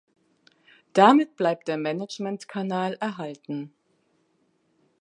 Damit 0.93 1.35
bleibt 1.35 1.67
der 1.67 1.77
Management-Kanal 1.77 2.93
erhalten. 2.99 3.71